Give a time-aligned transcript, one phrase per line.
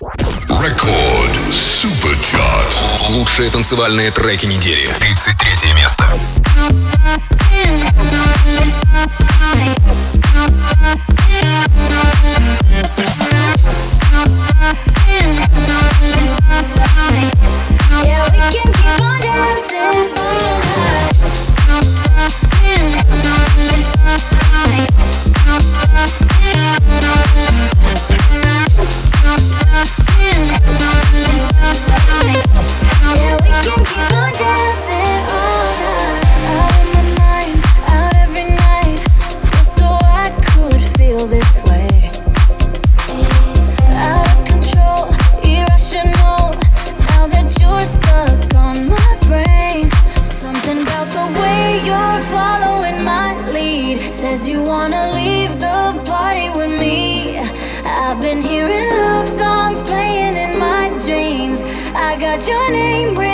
[0.00, 2.84] Рекорд Суперчарт.
[3.08, 4.94] Лучшие танцевальные треки недели.
[5.00, 6.04] 33 место.
[18.04, 18.27] Yeah.
[62.48, 63.27] your name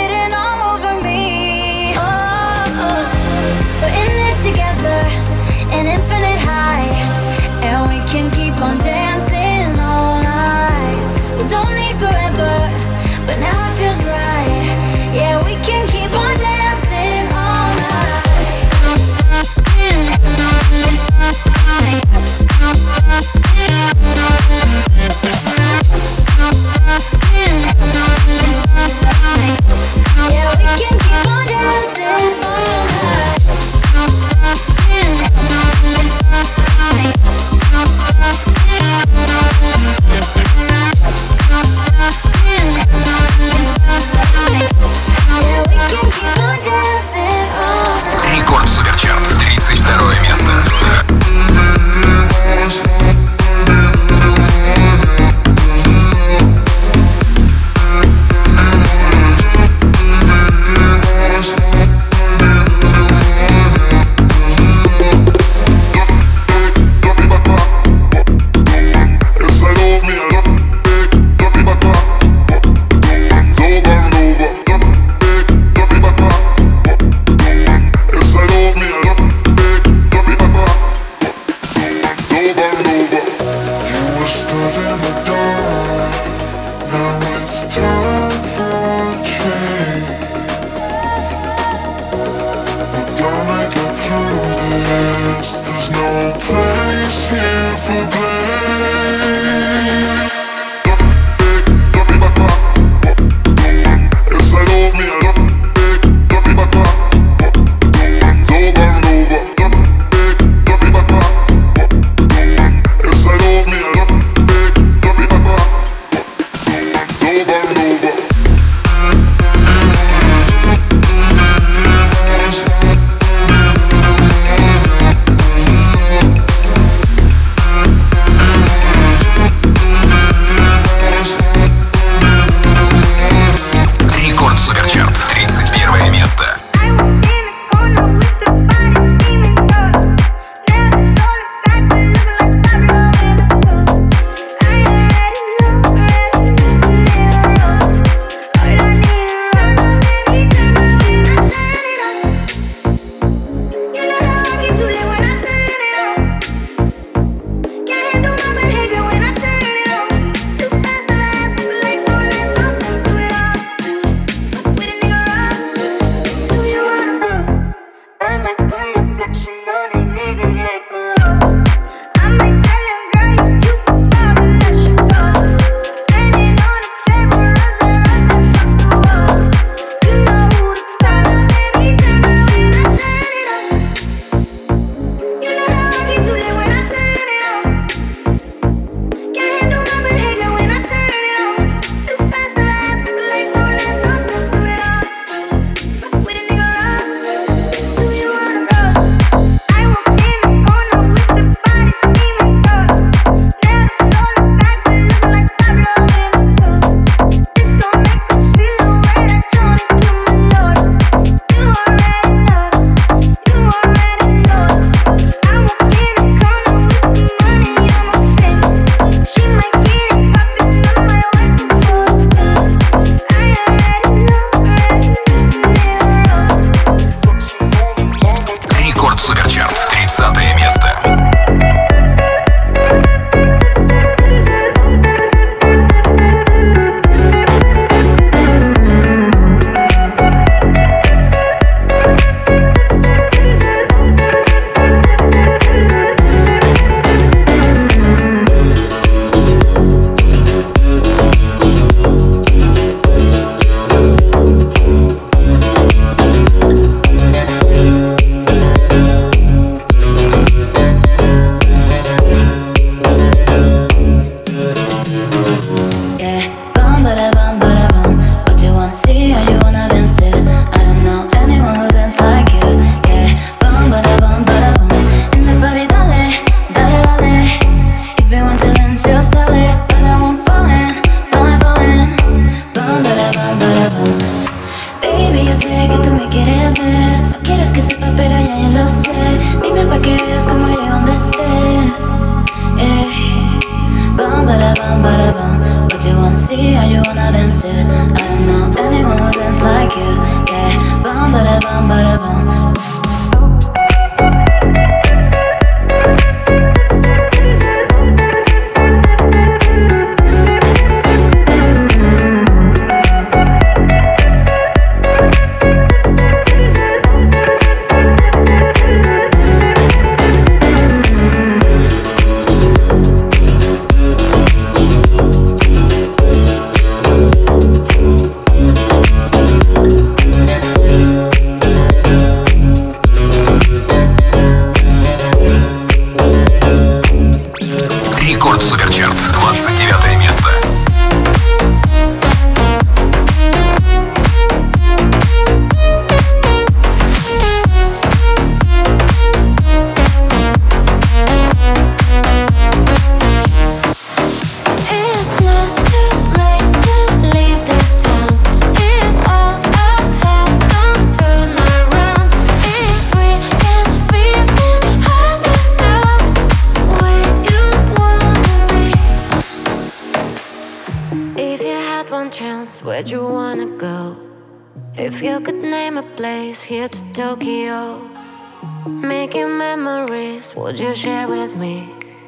[379.07, 381.81] Making memories, would you share with me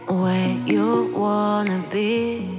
[0.07, 2.56] where you wanna be?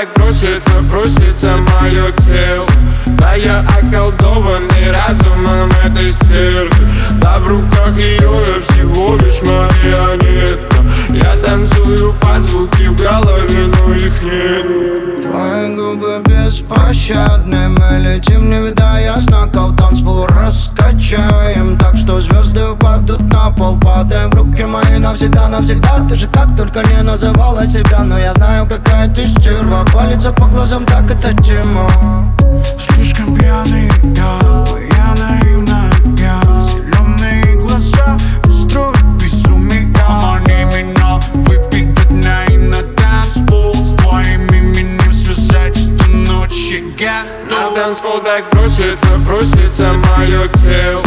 [0.00, 2.59] Так просится, просится мое тело
[25.50, 29.84] навсегда, Ты же как только не называла себя Но я знаю, какая ты стерва.
[29.92, 31.88] Палится по глазам, так это тема
[32.78, 34.64] Слишком пьяный я,
[34.96, 36.40] я наивная я.
[36.62, 45.76] Зеленые глаза устроят безумие Они меня выпить дня и на танцпол С твоим именем связать,
[45.76, 51.02] что ночь я На танцпол так просится, просится мое тело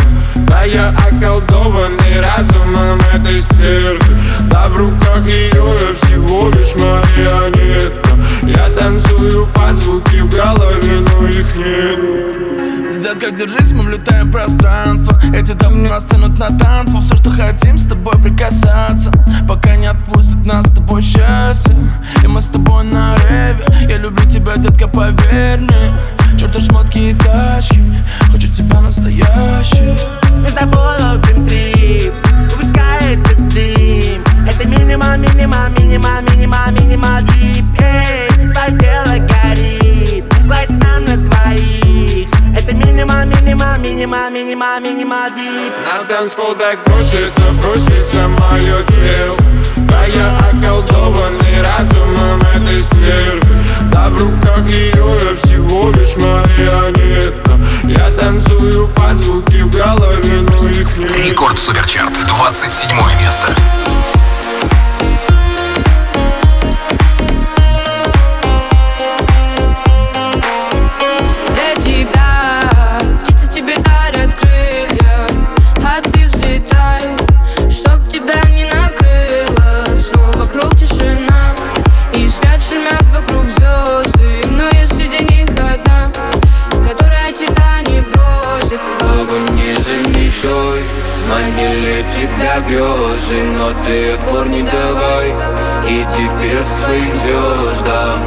[0.53, 4.22] Да я околдованный разумом этой стервы.
[4.51, 8.12] Да в руках ее я всего лишь марионетка.
[8.43, 13.01] Я танцую под звуки в голове, но их нет.
[13.01, 15.19] Детка, держись, мы влетаем в пространство.
[15.36, 17.01] Эти дамы нас тянут на танцпол.
[17.01, 19.12] Все, что хотим, с тобой прикасаться.
[19.48, 21.75] Пока не отпустит нас с тобой счастье.
[22.24, 23.65] И мы с тобой на реве.
[23.89, 25.98] Я люблю тебя, детка, поверь мне
[26.38, 27.82] Чёрта шмотки и тачки.
[28.32, 29.96] Хочу тебя настоящий
[30.54, 32.13] тобой ловим трип
[32.52, 40.70] Выпускает этот дым Это минимал, минимал, минимал, минимал, минимал дип Эй, твое тело горит Хватит
[40.70, 48.28] нам на двоих Это минимал, минимал, минимал, минимал, минимал дип На танцпол так просится, просится
[48.28, 49.38] мое тело.
[49.90, 57.60] Да я околдованный разумом этой стервы Да в руках ее я всего лишь марионетка.
[57.84, 61.16] Я танцую под звуки в голове, но их нет.
[61.16, 62.90] Рекорд Суперчарт, 27
[63.22, 63.56] место.
[92.53, 95.29] меня грезы Но ты отпор не давай.
[95.88, 98.19] Иди вперед к своим звездам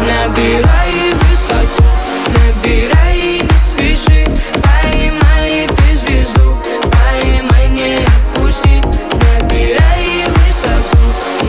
[0.00, 1.84] Набирай высоту,
[2.28, 4.26] набирай и не спеши.
[4.62, 6.56] Поймай ты звезду,
[6.90, 8.82] поймай, не отпусти.
[9.12, 10.98] Набирай высоту,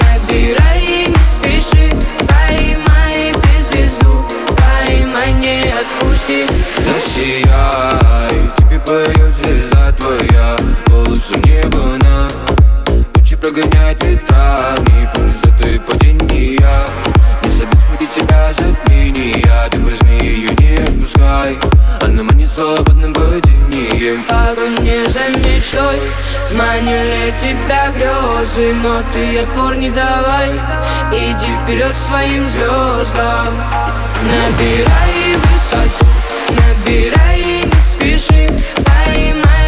[0.01, 1.95] набирай и не спеши.
[2.27, 4.25] Поймай ты звезду,
[4.57, 6.45] поймай, не отпусти.
[6.77, 10.57] Да сияй, тебе поет звезда твоя.
[10.87, 12.00] Голосом неба
[13.61, 16.85] разгоняет ветрами Пульс ты падения
[17.43, 21.57] Не забеспути тебя затмения Ты возьми ее, не отпускай.
[22.01, 25.99] Она манит свободным падением В погоне за мечтой
[26.53, 30.49] Манили тебя грезы Но ты отпор не давай.
[31.11, 33.53] Иди вперед своим звездам
[34.23, 36.05] Набирай высоту
[36.49, 38.49] Набирай и не спеши.
[38.75, 39.60] Поймай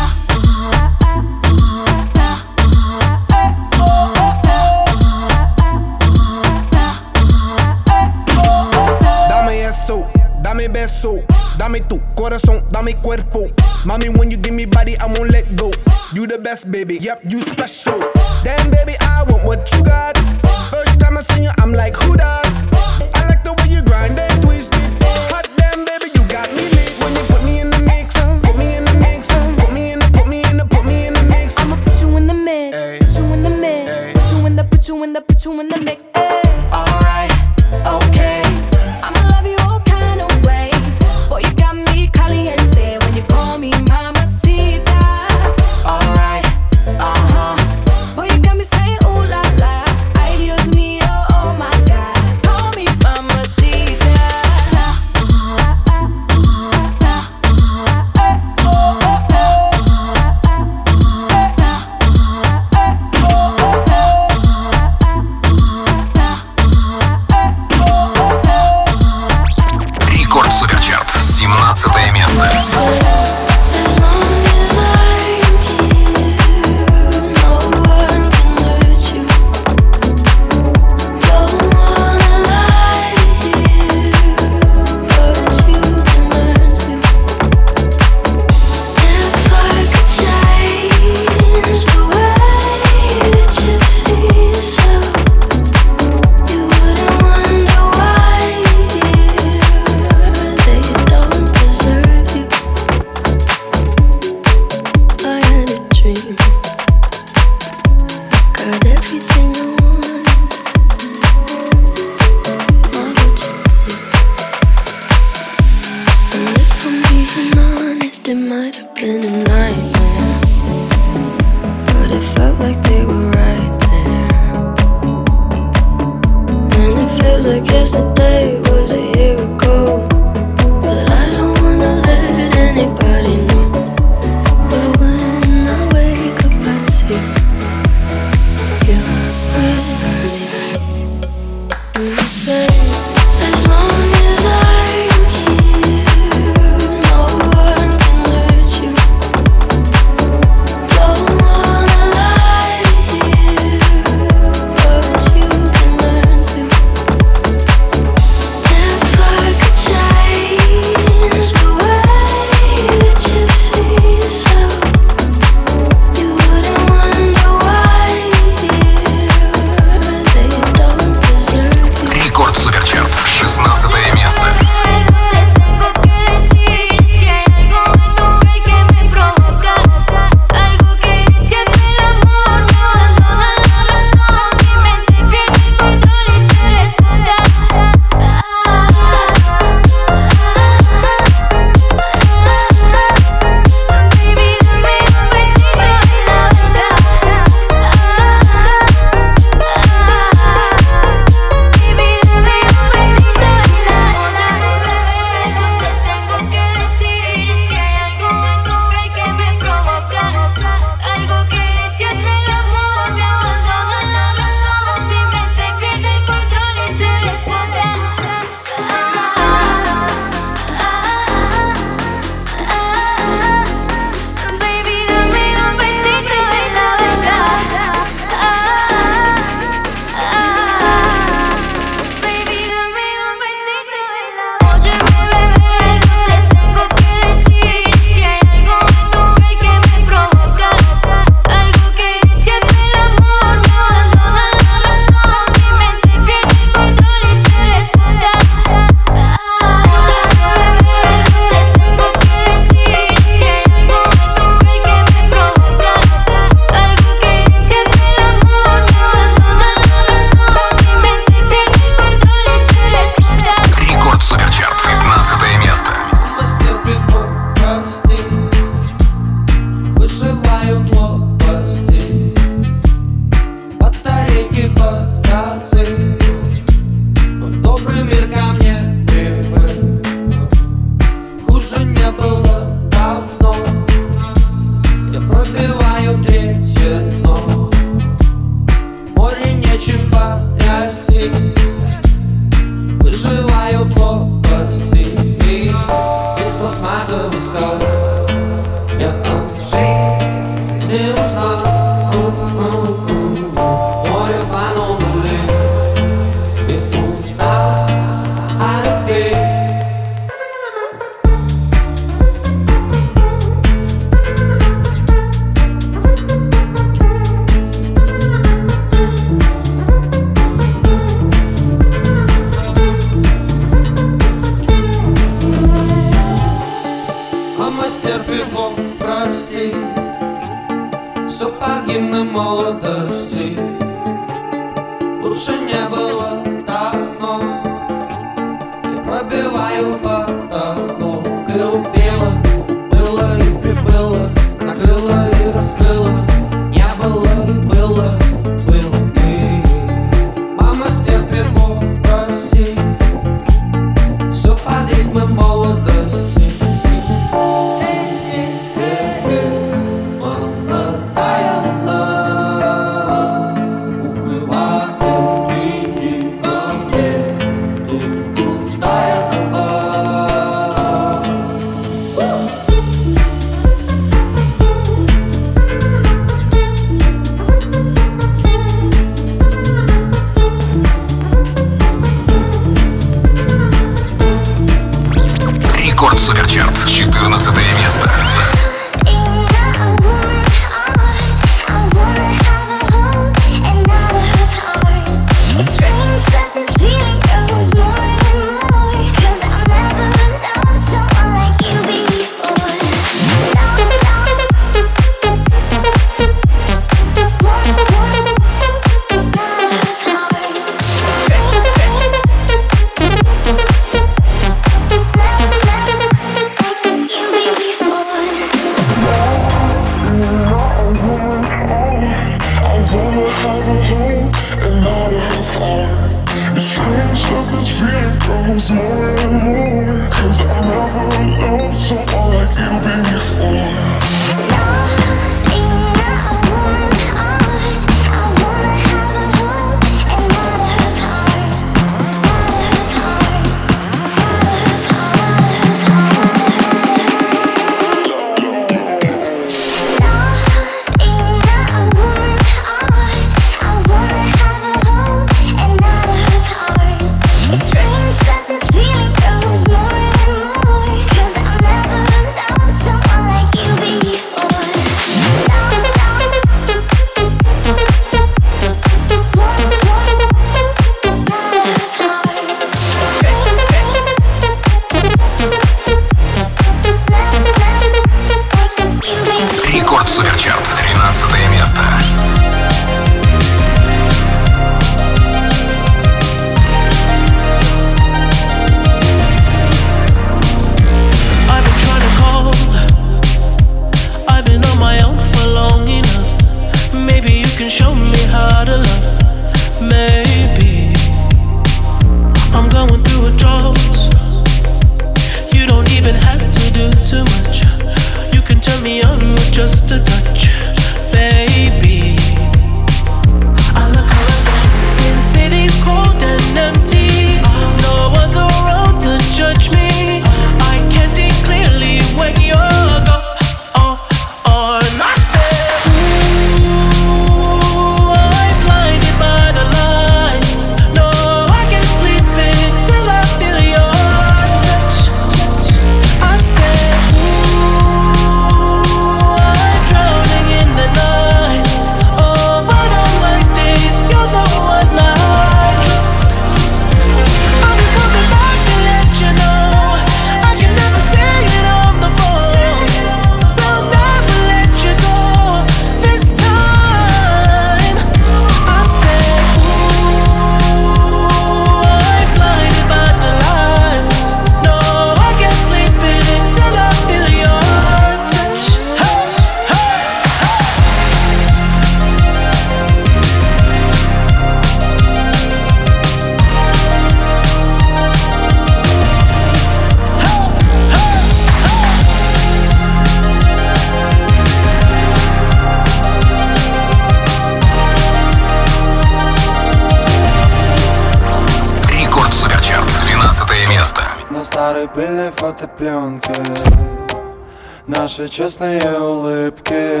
[598.32, 600.00] честные улыбки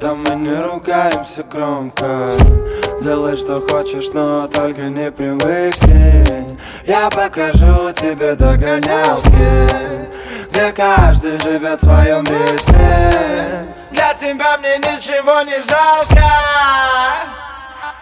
[0.00, 2.32] Там мы не ругаемся громко.
[3.02, 9.68] Делай, что хочешь, но только не привыкни Я покажу тебе догонялки
[10.50, 17.29] Где каждый живет в своем ритме Для тебя мне ничего не жалко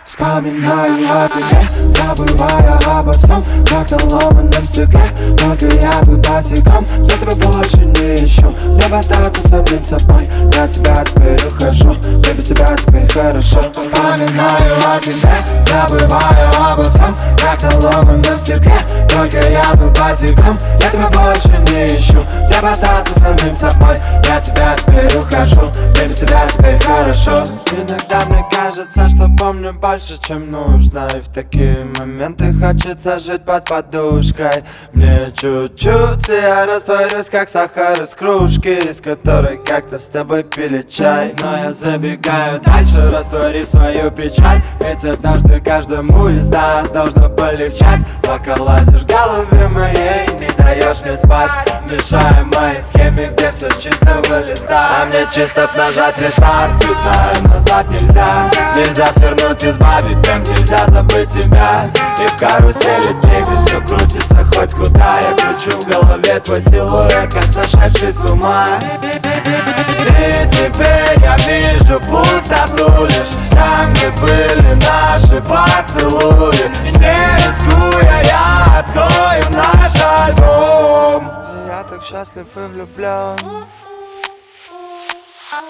[0.08, 1.60] Вспоминаю о тебе,
[1.94, 5.04] забывая обо всем Как на ломаном стекле,
[5.36, 8.46] только я тут босиком Я тебя больше не ищу,
[8.76, 13.70] мне бы остаться самим собой Я тебя теперь ухожу, мне без тебя теперь хорошо.
[13.70, 18.78] Вспоминаю о тебе, забывая обо всем Как на ломаном стекле,
[19.10, 24.40] только я тут босиком Я тебя больше не ищу, мне бы остаться самим собой Я
[24.40, 27.44] тебя теперь ухожу, мне без тебя теперь хорошо.
[27.70, 31.08] Иногда мне кажется, что помню больше, чем нужно.
[31.16, 34.64] И в такие моменты хочется жить под подушкой.
[34.92, 40.86] Мне чуть-чуть, и я растворюсь, как сахар из кружки Из которой как-то с тобой пили
[40.88, 41.34] чай.
[41.40, 48.02] Но я забегаю дальше, растворив свою печаль Ведь однажды каждому из нас должно полегчать.
[48.22, 51.50] Пока лазишь в голове моей, не даешь мне спать.
[51.90, 55.02] Мешая моей схеме, где все с чистого листа.
[55.02, 58.50] А мне чисто нажать рестарт знаю, назад нельзя.
[58.76, 61.88] Нельзя свернуть, избавить темп, нельзя забыть тебя.
[62.18, 65.16] И в карусели где все крутится хоть куда.
[65.18, 68.78] Я кручу в голове твой силуэт, как сошедший с ума.
[69.02, 76.54] И теперь я вижу пустоту лишь Там, где были наши поцелуи.
[76.84, 77.16] И не
[77.46, 81.30] рискуя, я открою наш альбом.
[81.66, 83.36] Я так счастлив и влюблен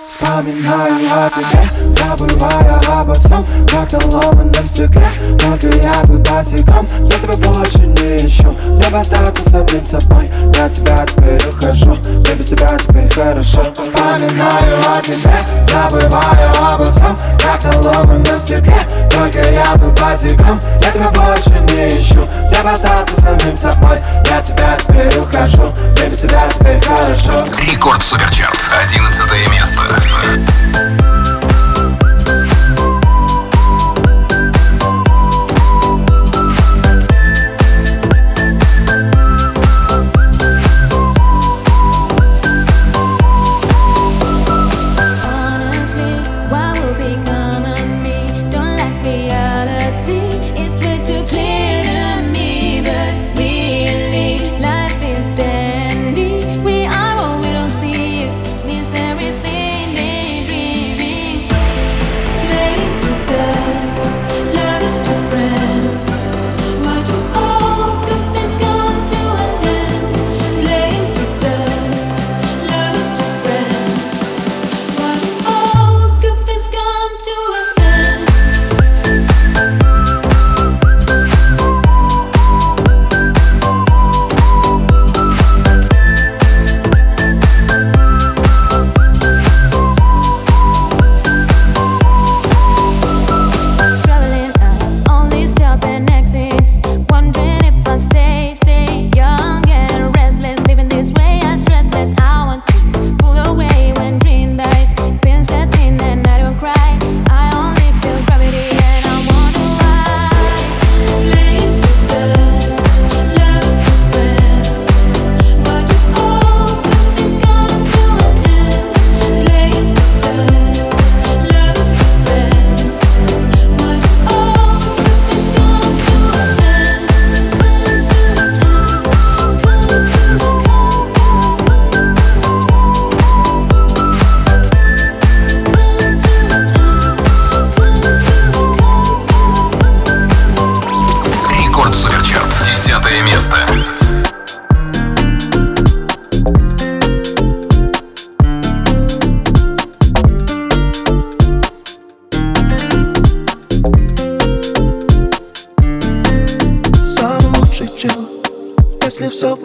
[0.09, 1.63] Вспоминаю о тебе,
[1.95, 3.45] забывая обо всем.
[3.71, 5.09] Как на ломаном стекле,
[5.39, 6.89] только я тут босиком.
[7.09, 10.29] Я тебя больше не ищу, мне бы остаться самим собой.
[10.57, 13.73] Я тебя теперь ухожу, мне без тебя теперь хорошо.
[13.73, 17.17] Вспоминаю о тебе, забывая обо всем.
[17.39, 20.59] Как на ломаном стекле, только я тут босиком.
[20.83, 23.99] Я тебя больше не ищу, мне бы остаться самим собой.
[24.25, 27.45] Я тебя теперь ухожу, мне без тебя теперь хорошо.
[27.63, 28.59] Рекорд Суперчарт.
[28.83, 29.68] 11 место.
[29.77, 30.88] Honestly,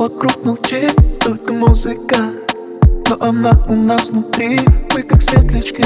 [0.04, 2.18] вокруг молчит Только музыка.
[3.10, 4.60] Но она у нас внутри
[4.94, 5.84] Мы как светлячки.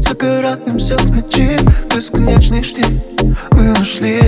[0.00, 1.58] Загораемся в ночи
[1.92, 3.00] Бесконечный штиль.
[3.52, 4.20] Мы нашли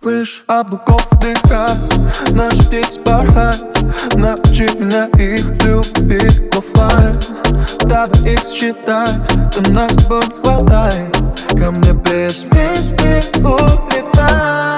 [0.00, 1.68] Выше облаков дыха
[2.30, 4.14] Наши птицы порхают.
[4.14, 7.18] Научи меня их любить оффлайн
[7.80, 9.08] Давай их считай
[9.52, 11.16] То нас не хватает.
[11.50, 14.77] Ко мне без песни улетай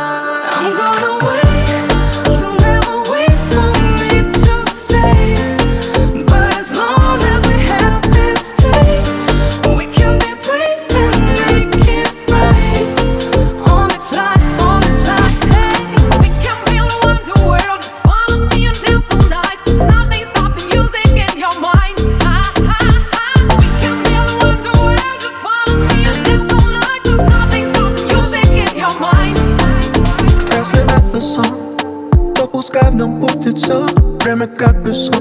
[32.70, 33.86] пускай в нем будет все
[34.22, 35.14] Время как песок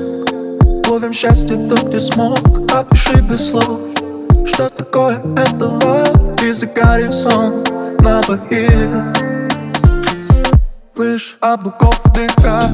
[0.87, 2.39] Ловим счастье тут, где смог.
[2.71, 3.79] Опиши без слов
[4.45, 6.47] Что такое это love.
[6.47, 7.71] И за горизонт
[8.01, 8.89] на двоих
[10.95, 12.69] Выше облаков дыха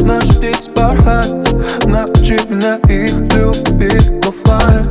[0.00, 1.84] Наши птицы порхают.
[1.84, 4.12] Научи меня их любить.
[4.26, 4.86] Оффлайн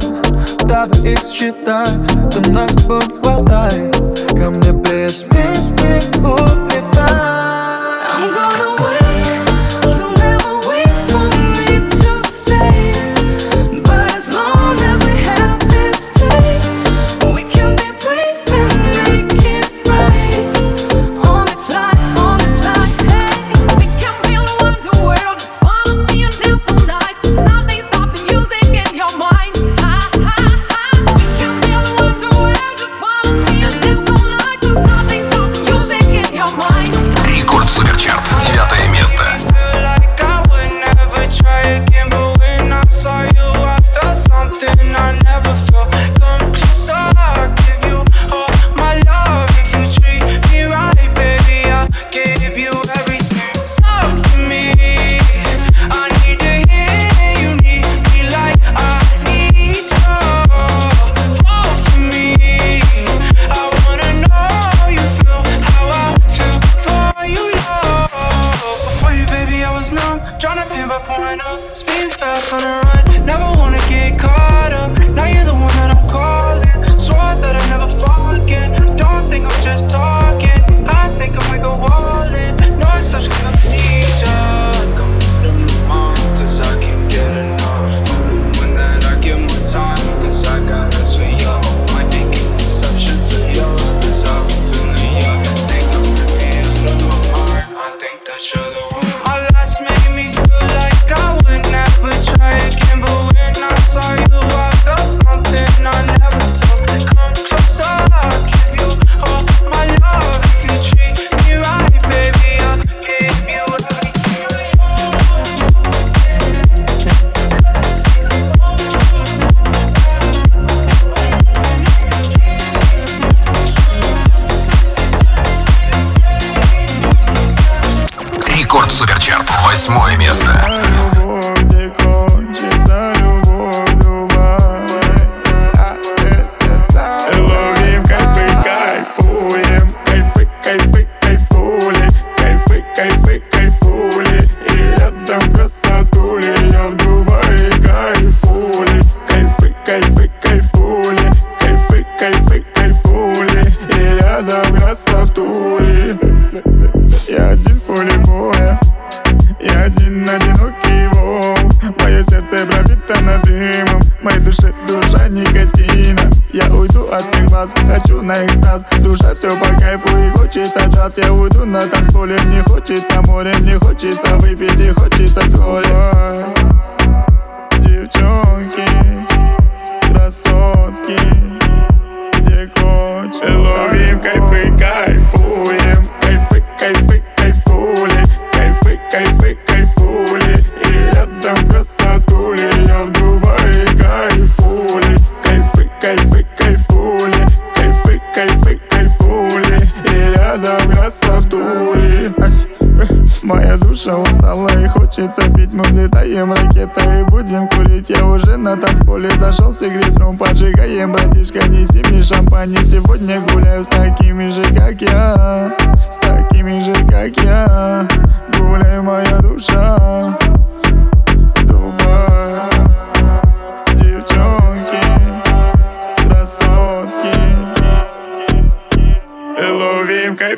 [0.60, 1.88] Давай их считай.
[2.32, 3.96] То нас с тобой не хватает
[4.32, 5.26] Ко мне без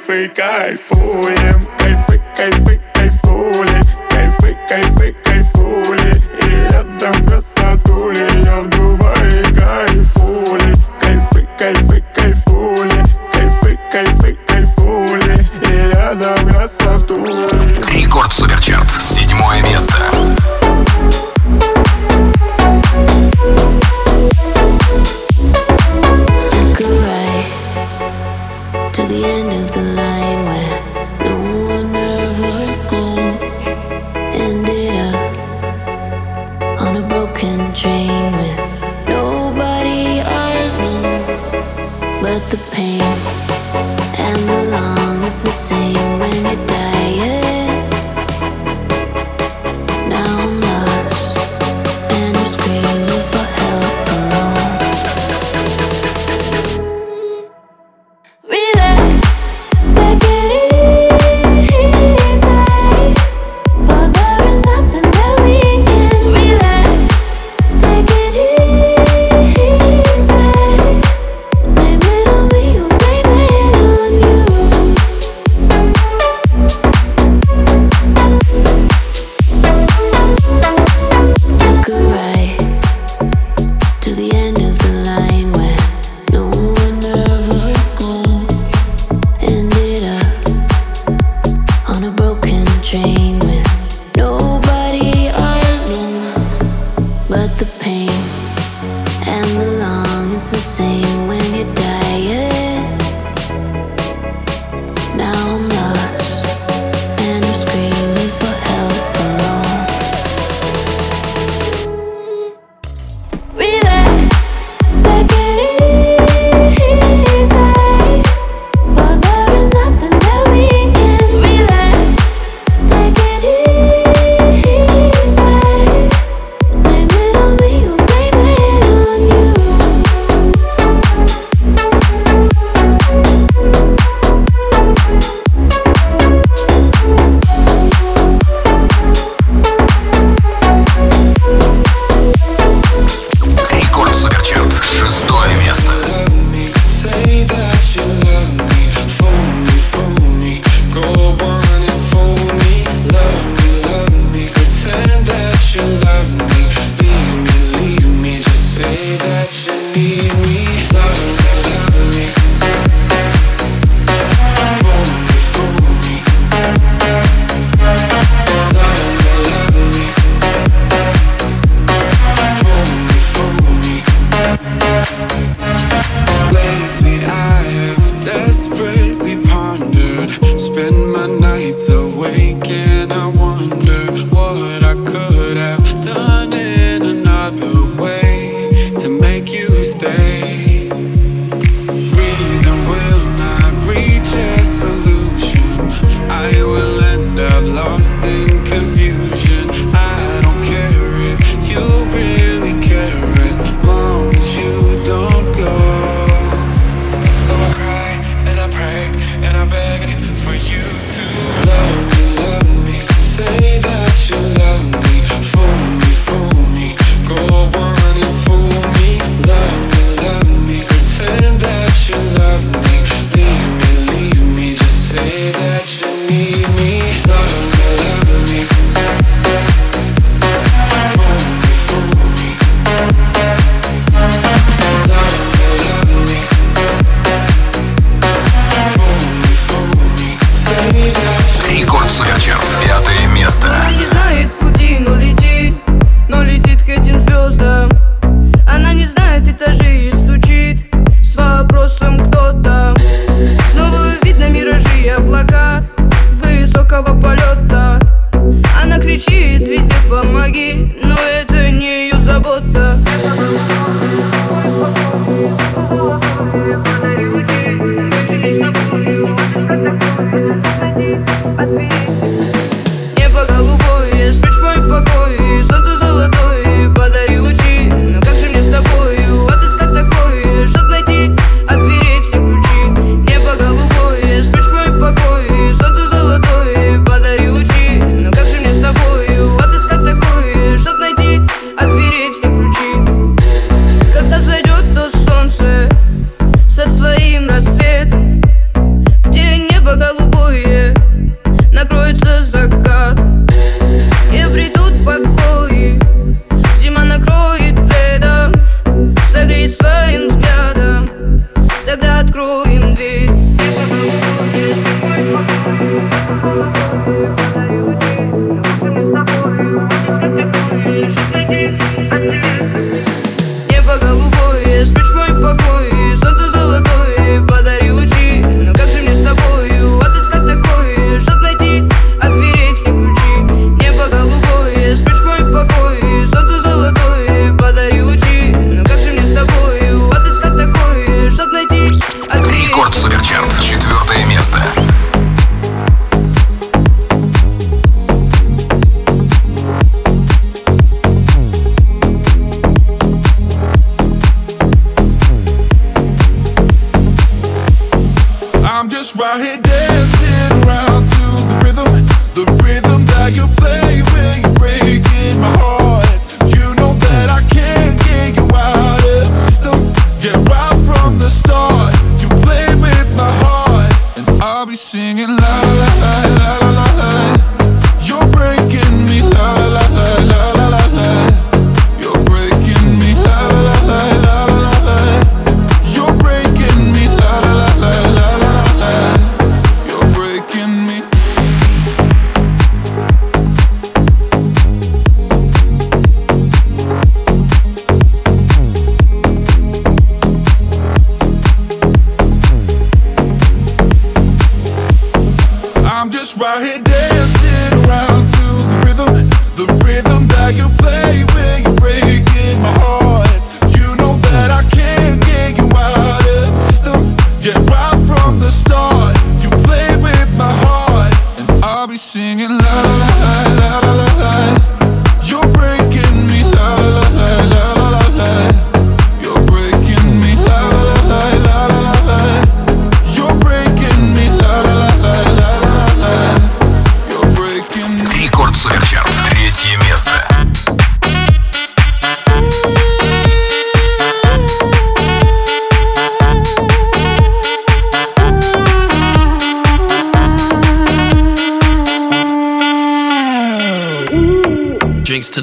[0.07, 5.26] кайфы, кайфуем Кайфы, кайфы, кайфули Кайфы, кайфы, кайфули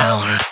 [0.00, 0.49] down.